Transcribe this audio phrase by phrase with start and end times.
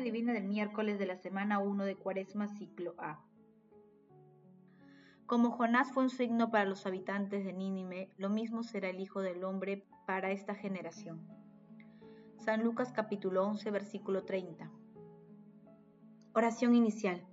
[0.00, 3.22] Divina del miércoles de la semana 1 de Cuaresma, ciclo A.
[5.26, 9.20] Como Jonás fue un signo para los habitantes de Nínive, lo mismo será el Hijo
[9.20, 11.20] del Hombre para esta generación.
[12.38, 14.70] San Lucas capítulo 11, versículo 30.
[16.32, 17.26] Oración inicial.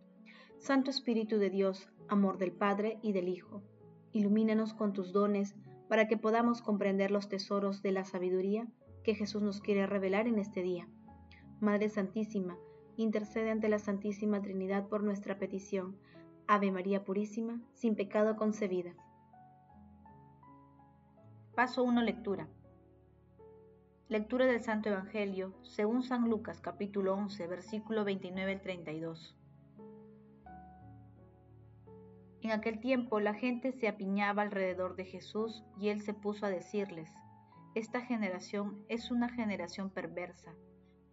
[0.58, 3.64] Santo Espíritu de Dios, amor del Padre y del Hijo,
[4.12, 5.56] ilumínanos con tus dones
[5.88, 8.68] para que podamos comprender los tesoros de la sabiduría
[9.04, 10.90] que Jesús nos quiere revelar en este día
[11.62, 12.58] Madre Santísima,
[12.96, 15.98] intercede ante la Santísima Trinidad por nuestra petición.
[16.48, 18.94] Ave María Purísima, sin pecado concebida.
[21.56, 22.02] Paso 1.
[22.02, 22.48] Lectura.
[24.08, 29.38] Lectura del Santo Evangelio, según San Lucas capítulo 11, versículo 29 al 32.
[32.42, 36.50] En aquel tiempo la gente se apiñaba alrededor de Jesús y él se puso a
[36.50, 37.12] decirles,
[37.76, 40.56] Esta generación es una generación perversa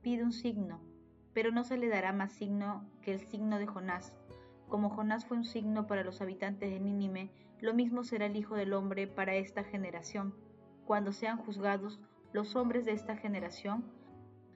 [0.07, 0.79] pide un signo,
[1.35, 4.17] pero no se le dará más signo que el signo de Jonás.
[4.69, 8.55] Como Jonás fue un signo para los habitantes de Nínive, lo mismo será el Hijo
[8.55, 10.33] del Hombre para esta generación.
[10.84, 11.99] Cuando sean juzgados
[12.33, 13.84] los hombres de esta generación,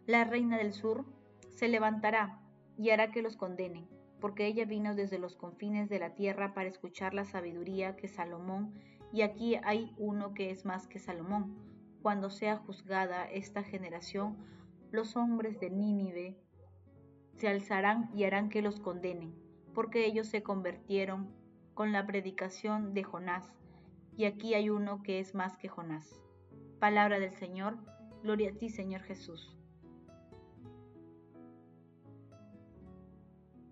[0.06, 1.04] la reina del sur
[1.48, 2.38] se levantará
[2.78, 3.88] y hará que los condenen,
[4.20, 8.72] porque ella vino desde los confines de la tierra para escuchar la sabiduría que Salomón,
[9.12, 11.56] y aquí hay uno que es más que Salomón.
[12.02, 14.36] Cuando sea juzgada esta generación,
[14.92, 16.36] los hombres de Nínive
[17.36, 19.34] se alzarán y harán que los condenen,
[19.74, 21.30] porque ellos se convirtieron
[21.74, 23.54] con la predicación de Jonás,
[24.16, 26.20] y aquí hay uno que es más que Jonás.
[26.78, 27.78] Palabra del Señor,
[28.22, 29.56] gloria a ti Señor Jesús.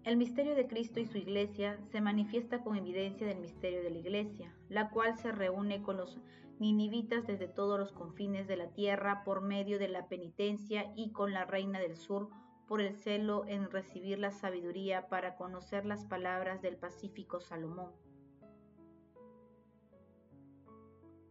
[0.05, 3.99] El misterio de Cristo y su Iglesia se manifiesta con evidencia del misterio de la
[3.99, 6.19] Iglesia, la cual se reúne con los
[6.61, 11.33] ninivitas desde todos los confines de la tierra por medio de la penitencia y con
[11.33, 12.31] la reina del sur
[12.67, 17.93] por el celo en recibir la sabiduría para conocer las palabras del pacífico Salomón.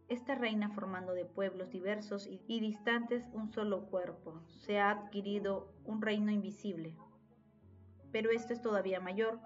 [0.08, 6.00] Esta reina formando de pueblos diversos y, distantes un solo cuerpo, se ha adquirido un
[6.00, 6.96] reino invisible.
[8.10, 9.38] Pero esto es todavía mayor,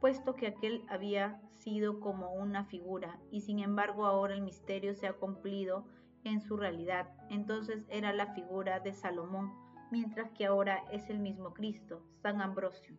[0.00, 5.06] puesto que aquel había sido como una figura, y sin embargo ahora el misterio se
[5.06, 5.84] ha cumplido
[6.24, 7.08] en su realidad.
[7.28, 9.52] Entonces era la figura de Salomón,
[9.90, 12.96] mientras que ahora es el mismo Cristo, San Ambrosio.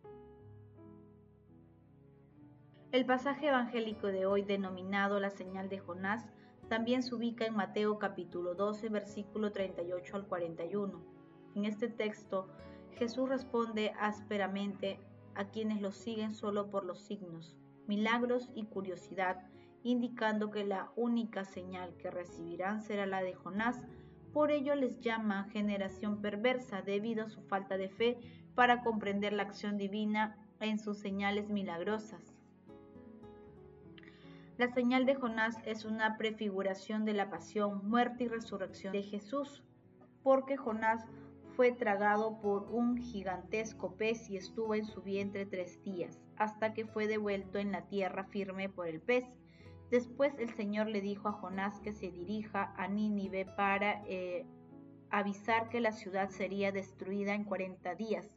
[2.92, 6.26] El pasaje evangélico de hoy, denominado la señal de Jonás,
[6.68, 11.02] también se ubica en Mateo capítulo 12, versículo 38 al 41.
[11.54, 12.48] En este texto,
[12.92, 15.00] Jesús responde ásperamente
[15.34, 17.56] a quienes lo siguen solo por los signos,
[17.86, 19.46] milagros y curiosidad,
[19.82, 23.84] indicando que la única señal que recibirán será la de Jonás,
[24.32, 28.18] por ello les llama generación perversa debido a su falta de fe
[28.54, 32.34] para comprender la acción divina en sus señales milagrosas.
[34.58, 39.62] La señal de Jonás es una prefiguración de la pasión, muerte y resurrección de Jesús,
[40.22, 41.04] porque Jonás
[41.56, 46.86] fue tragado por un gigantesco pez y estuvo en su vientre tres días, hasta que
[46.86, 49.24] fue devuelto en la tierra firme por el pez.
[49.90, 54.46] Después el Señor le dijo a Jonás que se dirija a Nínive para eh,
[55.10, 58.30] avisar que la ciudad sería destruida en cuarenta días,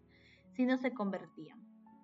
[0.53, 1.57] si no se convertían.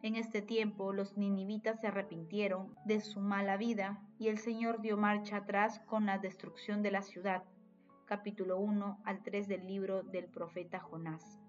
[0.03, 4.97] En este tiempo los ninivitas se arrepintieron de su mala vida y el Señor dio
[4.97, 7.43] marcha atrás con la destrucción de la ciudad
[8.06, 11.39] capítulo 1 al 3 del libro del profeta Jonás.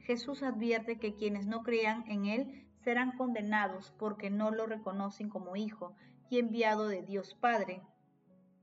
[0.00, 5.56] Jesús advierte que quienes no crean en Él serán condenados porque no lo reconocen como
[5.56, 5.94] Hijo
[6.30, 7.82] y enviado de Dios Padre,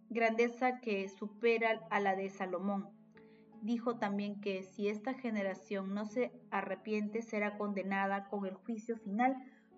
[0.09, 2.89] grandeza que supera a la de Salomón.
[3.61, 9.35] Dijo también que si esta generación no se arrepiente será condenada con el juicio final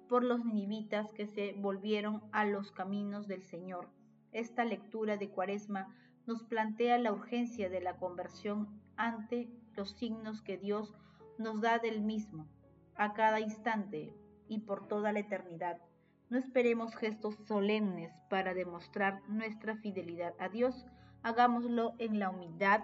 [0.08, 3.90] por los ninivitas que se volvieron a los caminos del Señor.
[4.32, 5.96] Esta lectura de Cuaresma
[6.30, 10.94] nos plantea la urgencia de la conversión ante los signos que Dios
[11.40, 12.46] nos da del mismo,
[12.94, 14.14] a cada instante
[14.48, 15.82] y por toda la eternidad.
[16.30, 20.86] No esperemos gestos solemnes para demostrar nuestra fidelidad a Dios,
[21.24, 22.84] hagámoslo en la humildad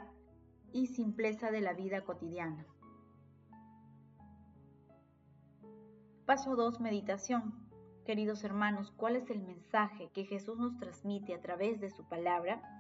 [0.74, 2.66] y simpleza de la vida cotidiana.
[6.26, 6.80] Paso 2.
[6.80, 7.54] Meditación.
[8.06, 12.75] Queridos hermanos, ¿cuál es el mensaje que Jesús nos transmite a través de su palabra?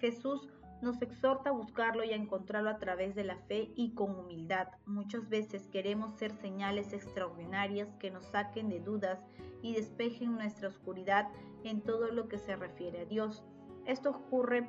[0.00, 0.48] Jesús
[0.82, 4.68] nos exhorta a buscarlo y a encontrarlo a través de la fe y con humildad.
[4.86, 9.18] Muchas veces queremos ser señales extraordinarias que nos saquen de dudas
[9.62, 11.28] y despejen nuestra oscuridad
[11.64, 13.42] en todo lo que se refiere a Dios.
[13.86, 14.68] Esto ocurre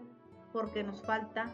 [0.54, 1.54] porque nos falta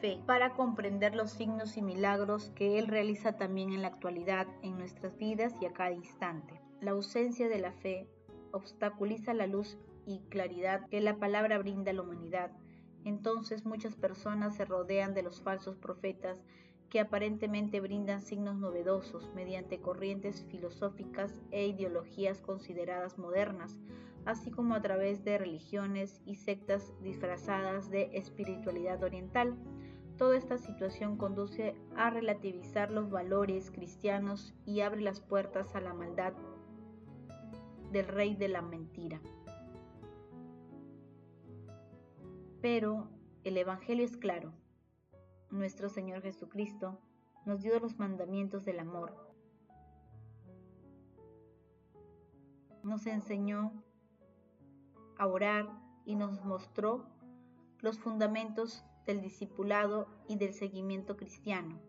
[0.00, 4.78] fe para comprender los signos y milagros que Él realiza también en la actualidad en
[4.78, 6.60] nuestras vidas y a cada instante.
[6.80, 8.08] La ausencia de la fe
[8.52, 9.76] obstaculiza la luz
[10.06, 12.52] y claridad que la palabra brinda a la humanidad.
[13.08, 16.44] Entonces muchas personas se rodean de los falsos profetas
[16.90, 23.78] que aparentemente brindan signos novedosos mediante corrientes filosóficas e ideologías consideradas modernas,
[24.26, 29.56] así como a través de religiones y sectas disfrazadas de espiritualidad oriental.
[30.18, 35.94] Toda esta situación conduce a relativizar los valores cristianos y abre las puertas a la
[35.94, 36.34] maldad
[37.90, 39.18] del rey de la mentira.
[42.60, 43.08] Pero
[43.44, 44.52] el Evangelio es claro.
[45.50, 46.98] Nuestro Señor Jesucristo
[47.46, 49.14] nos dio los mandamientos del amor.
[52.82, 53.72] Nos enseñó
[55.16, 55.68] a orar
[56.04, 57.06] y nos mostró
[57.80, 61.80] los fundamentos del discipulado y del seguimiento cristiano.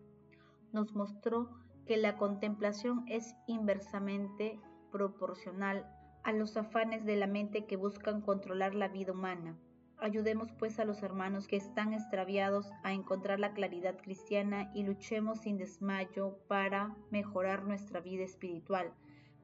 [0.72, 1.50] Nos mostró
[1.84, 4.60] que la contemplación es inversamente
[4.92, 5.86] proporcional
[6.22, 9.58] a los afanes de la mente que buscan controlar la vida humana.
[10.02, 15.40] Ayudemos pues a los hermanos que están extraviados a encontrar la claridad cristiana y luchemos
[15.40, 18.94] sin desmayo para mejorar nuestra vida espiritual.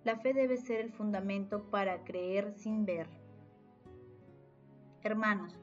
[0.03, 3.07] La fe debe ser el fundamento para creer sin ver.
[5.03, 5.61] Hermanos,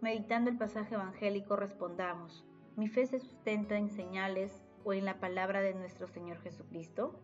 [0.00, 2.44] meditando el pasaje evangélico respondamos,
[2.76, 7.20] ¿mi fe se sustenta en señales o en la palabra de nuestro Señor Jesucristo?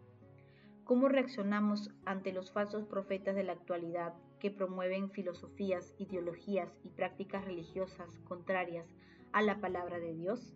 [0.84, 7.44] ¿Cómo reaccionamos ante los falsos profetas de la actualidad que promueven filosofías, ideologías y prácticas
[7.44, 8.86] religiosas contrarias
[9.32, 10.54] a la palabra de Dios?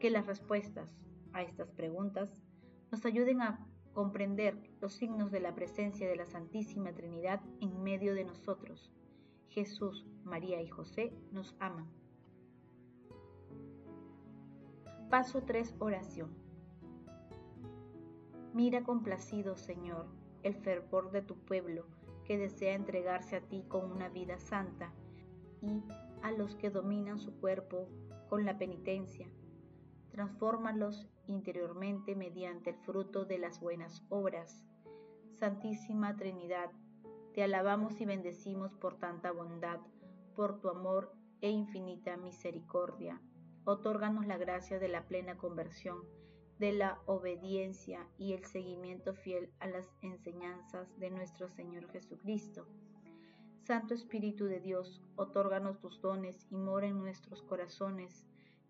[0.00, 0.90] Que las respuestas
[1.32, 2.36] a estas preguntas
[2.90, 8.14] nos ayuden a comprender los signos de la presencia de la Santísima Trinidad en medio
[8.14, 8.92] de nosotros
[9.56, 11.88] Jesús, María y José nos aman.
[15.08, 15.76] Paso 3.
[15.78, 16.45] Oración.
[18.56, 20.06] Mira complacido, Señor,
[20.42, 21.84] el fervor de tu pueblo
[22.24, 24.94] que desea entregarse a ti con una vida santa
[25.60, 25.82] y
[26.22, 27.86] a los que dominan su cuerpo
[28.30, 29.28] con la penitencia.
[30.10, 34.64] Transfórmalos interiormente mediante el fruto de las buenas obras.
[35.34, 36.70] Santísima Trinidad,
[37.34, 39.80] te alabamos y bendecimos por tanta bondad,
[40.34, 41.12] por tu amor
[41.42, 43.20] e infinita misericordia.
[43.66, 45.98] Otórganos la gracia de la plena conversión,
[46.58, 52.66] de la obediencia y el seguimiento fiel a las enseñanzas de nuestro Señor Jesucristo.
[53.64, 58.26] Santo Espíritu de Dios, otórganos tus dones y mora en nuestros corazones.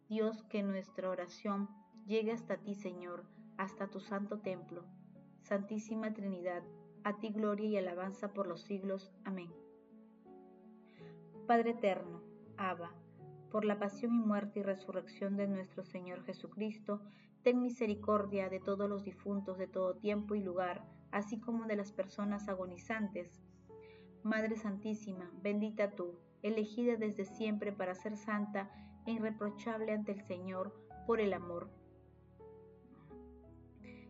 [0.09, 1.69] Dios, que nuestra oración
[2.07, 3.25] llegue hasta ti, Señor,
[3.57, 4.85] hasta tu santo templo.
[5.43, 6.63] Santísima Trinidad,
[7.05, 9.13] a ti gloria y alabanza por los siglos.
[9.25, 9.53] Amén.
[11.47, 12.23] Padre eterno,
[12.57, 12.91] Abba,
[13.51, 17.01] por la pasión y muerte y resurrección de nuestro Señor Jesucristo,
[17.47, 21.93] ten misericordia de todos los difuntos de todo tiempo y lugar, así como de las
[21.93, 23.41] personas agonizantes.
[24.25, 28.69] Madre Santísima, bendita tú, elegida desde siempre para ser santa
[29.07, 30.75] e irreprochable ante el Señor
[31.07, 31.71] por el amor.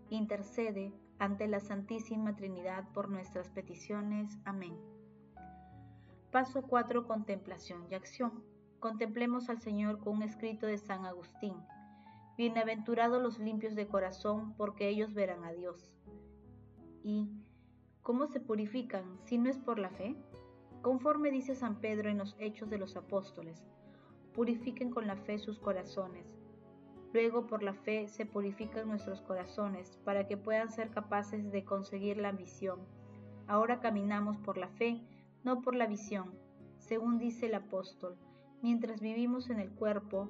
[0.08, 4.38] Intercede ante la Santísima Trinidad por nuestras peticiones.
[4.46, 4.78] Amén.
[6.32, 7.06] Paso 4.
[7.06, 8.42] Contemplación y acción.
[8.80, 11.52] Contemplemos al Señor con un escrito de San Agustín.
[12.37, 15.90] Bienaventurados los limpios de corazón, porque ellos verán a Dios.
[17.02, 17.28] ¿Y
[18.02, 20.16] cómo se purifican si no es por la fe?
[20.83, 23.64] Conforme dice San Pedro en los Hechos de los Apóstoles,
[24.35, 26.37] purifiquen con la fe sus corazones
[27.16, 32.19] Luego por la fe se purifican nuestros corazones para que puedan ser capaces de conseguir
[32.19, 32.81] la visión.
[33.47, 35.00] Ahora caminamos por la fe,
[35.43, 36.35] no por la visión,
[36.78, 38.19] según dice el apóstol.
[38.61, 40.28] Mientras vivimos en el cuerpo,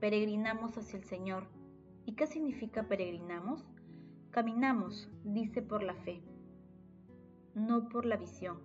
[0.00, 1.46] peregrinamos hacia el Señor.
[2.06, 3.68] ¿Y qué significa peregrinamos?
[4.30, 6.22] Caminamos, dice por la fe,
[7.54, 8.58] no por la visión.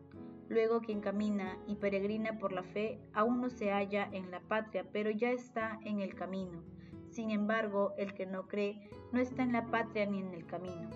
[0.48, 4.86] Luego quien camina y peregrina por la fe aún no se halla en la patria,
[4.92, 6.64] pero ya está en el camino.
[7.10, 10.90] Sin embargo, el que no cree no está en la patria ni en el camino.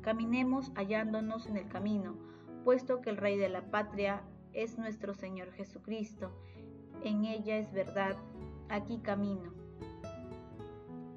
[0.00, 2.16] Caminemos hallándonos en el camino,
[2.64, 4.22] puesto que el Rey de la patria
[4.52, 6.30] es nuestro Señor Jesucristo.
[7.02, 8.16] En ella es verdad,
[8.68, 9.57] aquí camino.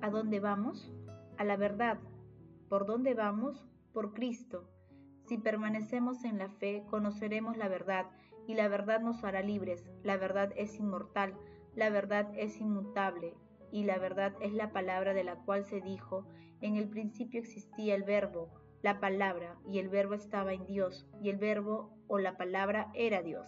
[0.02, 0.92] ¿A dónde vamos?
[1.38, 2.00] A la verdad.
[2.70, 3.68] ¿Por dónde vamos?
[3.94, 4.68] Por Cristo.
[5.28, 8.08] Si permanecemos en la fe, conoceremos la verdad,
[8.48, 9.88] y la verdad nos hará libres.
[10.02, 11.36] La verdad es inmortal,
[11.76, 13.36] la verdad es inmutable,
[13.72, 16.26] y la verdad es la palabra de la cual se dijo,
[16.62, 18.50] en el principio existía el verbo,
[18.82, 23.22] la palabra, y el verbo estaba en Dios, y el verbo o la palabra era
[23.22, 23.48] Dios.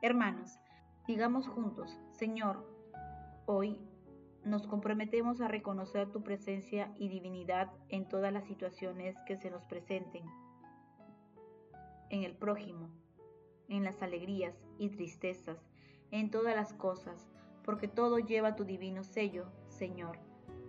[0.00, 0.58] Hermanos,
[1.06, 2.66] digamos juntos, Señor,
[3.44, 3.78] hoy
[4.44, 9.64] nos comprometemos a reconocer tu presencia y divinidad en todas las situaciones que se nos
[9.64, 10.24] presenten,
[12.10, 12.88] en el prójimo,
[13.68, 15.58] en las alegrías y tristezas,
[16.10, 17.30] en todas las cosas,
[17.64, 20.18] porque todo lleva tu divino sello, Señor.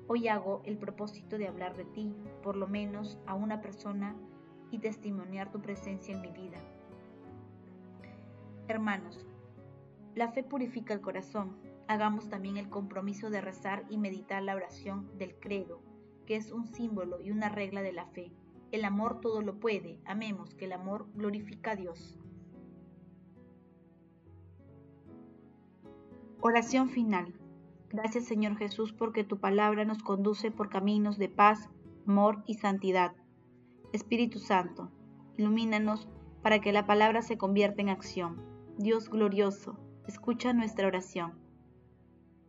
[0.07, 2.13] Hoy hago el propósito de hablar de ti,
[2.43, 4.15] por lo menos a una persona,
[4.71, 6.57] y testimoniar tu presencia en mi vida.
[8.67, 9.23] Hermanos,
[10.15, 11.55] la fe purifica el corazón.
[11.87, 15.81] Hagamos también el compromiso de rezar y meditar la oración del credo,
[16.25, 18.31] que es un símbolo y una regla de la fe.
[18.71, 19.99] El amor todo lo puede.
[20.05, 22.17] Amemos que el amor glorifica a Dios.
[26.41, 27.33] Oración final.
[27.89, 31.69] Gracias Señor Jesús porque tu palabra nos conduce por caminos de paz,
[32.07, 33.13] amor y santidad.
[33.91, 34.91] Espíritu Santo,
[35.37, 36.09] ilumínanos
[36.41, 38.41] para que la palabra se convierta en acción.
[38.77, 41.42] Dios glorioso, escucha nuestra oración.